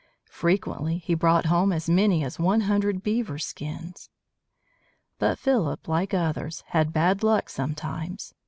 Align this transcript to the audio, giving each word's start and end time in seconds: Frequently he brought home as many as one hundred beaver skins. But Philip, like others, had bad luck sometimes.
Frequently 0.31 0.97
he 0.97 1.13
brought 1.13 1.45
home 1.45 1.71
as 1.71 1.87
many 1.87 2.23
as 2.23 2.39
one 2.39 2.61
hundred 2.61 3.03
beaver 3.03 3.37
skins. 3.37 4.09
But 5.19 5.37
Philip, 5.37 5.87
like 5.87 6.11
others, 6.15 6.63
had 6.69 6.91
bad 6.91 7.21
luck 7.21 7.51
sometimes. 7.51 8.33